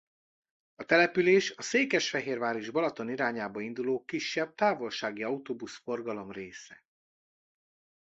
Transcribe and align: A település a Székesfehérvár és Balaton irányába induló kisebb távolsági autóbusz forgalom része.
A 0.75 0.83
település 0.85 1.51
a 1.55 1.61
Székesfehérvár 1.61 2.55
és 2.55 2.69
Balaton 2.69 3.09
irányába 3.09 3.61
induló 3.61 4.03
kisebb 4.05 4.55
távolsági 4.55 5.23
autóbusz 5.23 5.75
forgalom 5.77 6.31
része. 6.31 6.83